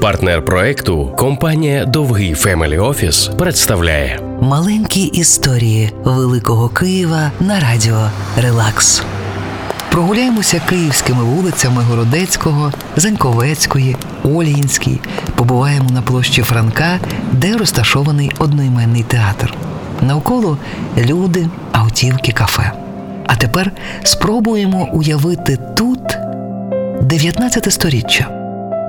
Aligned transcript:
Партнер 0.00 0.44
проекту 0.44 1.14
компанія 1.16 1.84
Довгий 1.84 2.34
Family 2.34 2.78
Office 2.78 3.30
представляє 3.38 4.20
Маленькі 4.40 5.02
історії 5.02 5.92
Великого 6.04 6.68
Києва 6.68 7.30
на 7.40 7.60
радіо 7.60 8.10
Релакс. 8.36 9.02
Прогуляємося 9.90 10.60
київськими 10.68 11.24
вулицями 11.24 11.82
Городецького, 11.82 12.72
Заньковецької, 12.96 13.96
Ольгинській. 14.24 15.00
Побуваємо 15.34 15.90
на 15.90 16.02
площі 16.02 16.42
Франка, 16.42 16.98
де 17.32 17.56
розташований 17.56 18.32
одноіменний 18.38 19.02
театр. 19.02 19.54
Навколо 20.00 20.58
люди, 20.98 21.48
автівки, 21.72 22.32
кафе. 22.32 22.72
А 23.26 23.36
тепер 23.36 23.72
спробуємо 24.02 24.88
уявити 24.92 25.58
тут 25.76 26.18
19 27.02 27.72
сторіччя. 27.72 28.37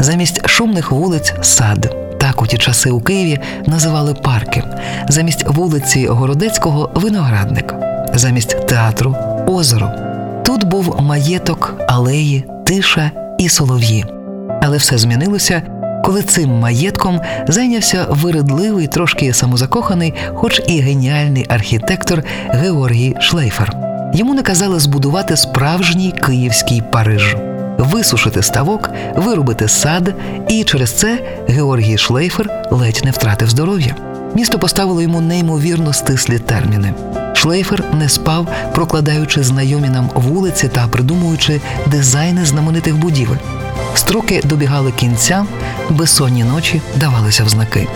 Замість 0.00 0.48
шумних 0.48 0.92
вулиць 0.92 1.34
сад. 1.42 1.96
Так 2.18 2.42
у 2.42 2.46
ті 2.46 2.58
часи 2.58 2.90
у 2.90 3.00
Києві 3.00 3.38
називали 3.66 4.14
парки. 4.14 4.62
Замість 5.08 5.46
вулиці 5.48 6.06
Городецького 6.06 6.90
виноградник, 6.94 7.74
замість 8.14 8.66
театру 8.66 9.16
озеро. 9.46 9.90
Тут 10.44 10.64
був 10.64 10.96
маєток, 11.02 11.74
алеї, 11.88 12.44
тиша 12.66 13.10
і 13.38 13.48
солов'ї. 13.48 14.04
Але 14.62 14.76
все 14.76 14.98
змінилося, 14.98 15.62
коли 16.04 16.22
цим 16.22 16.50
маєтком 16.50 17.20
зайнявся 17.48 18.06
виридливий, 18.10 18.86
трошки 18.86 19.32
самозакоханий, 19.32 20.14
хоч 20.34 20.60
і 20.66 20.80
геніальний 20.80 21.46
архітектор 21.48 22.22
Георгій 22.48 23.16
Шлейфер. 23.20 23.76
Йому 24.14 24.34
наказали 24.34 24.80
збудувати 24.80 25.36
справжній 25.36 26.14
київський 26.26 26.82
Париж 26.92 27.36
висушити 27.78 28.42
ставок, 28.42 28.90
вирубити 29.16 29.68
сад, 29.68 30.14
і 30.48 30.64
через 30.64 30.92
це 30.92 31.18
Георгій 31.48 31.98
Шлейфер 31.98 32.50
ледь 32.70 33.00
не 33.04 33.10
втратив 33.10 33.50
здоров'я. 33.50 33.96
Місто 34.34 34.58
поставило 34.58 35.02
йому 35.02 35.20
неймовірно 35.20 35.92
стислі 35.92 36.38
терміни. 36.38 36.94
Шлейфер 37.34 37.84
не 37.98 38.08
спав, 38.08 38.46
прокладаючи 38.74 39.42
знайомі 39.42 39.88
нам 39.88 40.10
вулиці 40.14 40.68
та 40.68 40.88
придумуючи 40.88 41.60
дизайни 41.86 42.44
знаменитих 42.44 42.96
будівель. 42.96 43.36
Строки 43.94 44.40
добігали 44.44 44.92
кінця, 44.92 45.46
безсонні 45.90 46.44
ночі 46.44 46.80
давалися 46.96 47.44
в 47.44 47.48
знаки. 47.48 47.88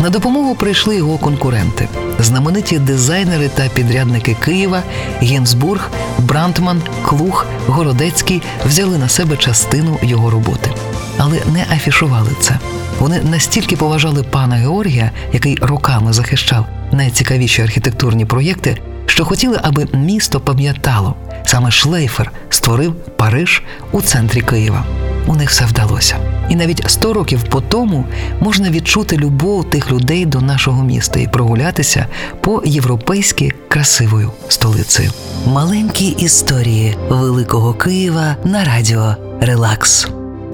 На 0.00 0.10
допомогу 0.10 0.54
прийшли 0.54 0.96
його 0.96 1.18
конкуренти, 1.18 1.88
знамениті 2.18 2.78
дизайнери 2.78 3.48
та 3.48 3.68
підрядники 3.68 4.36
Києва, 4.44 4.82
Гінзбург, 5.22 5.90
Брантман, 6.18 6.82
Клух, 7.06 7.46
Городецький 7.66 8.42
взяли 8.66 8.98
на 8.98 9.08
себе 9.08 9.36
частину 9.36 9.98
його 10.02 10.30
роботи, 10.30 10.70
але 11.18 11.38
не 11.52 11.66
афішували 11.76 12.30
це. 12.40 12.58
Вони 12.98 13.20
настільки 13.20 13.76
поважали 13.76 14.22
пана 14.22 14.56
Георгія, 14.56 15.10
який 15.32 15.58
роками 15.60 16.12
захищав 16.12 16.66
найцікавіші 16.92 17.62
архітектурні 17.62 18.24
проєкти, 18.24 18.76
що 19.06 19.24
хотіли, 19.24 19.60
аби 19.62 19.86
місто 19.92 20.40
пам'ятало 20.40 21.14
саме 21.44 21.70
Шлейфер 21.70 22.32
створив 22.48 22.94
Париж 22.94 23.62
у 23.92 24.00
центрі 24.00 24.40
Києва. 24.40 24.84
У 25.26 25.36
них 25.36 25.50
все 25.50 25.64
вдалося. 25.64 26.16
І 26.48 26.56
навіть 26.56 26.82
100 26.86 27.12
років 27.12 27.42
по 27.42 27.60
тому 27.60 28.04
можна 28.40 28.70
відчути 28.70 29.16
любов 29.16 29.70
тих 29.70 29.92
людей 29.92 30.26
до 30.26 30.40
нашого 30.40 30.84
міста 30.84 31.20
і 31.20 31.26
прогулятися 31.26 32.06
по 32.40 32.62
європейськи 32.64 33.52
красивою 33.68 34.30
столицею. 34.48 35.10
Маленькі 35.46 36.06
історії 36.06 36.96
Великого 37.08 37.74
Києва 37.74 38.36
на 38.44 38.64
радіо 38.64 39.14
Релакс. 39.40 40.08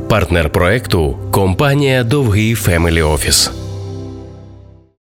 партнер 0.08 0.50
проекту 0.50 1.16
компанія 1.30 2.04
Довгий 2.04 2.54
Family 2.54 3.02
Office. 3.02 3.50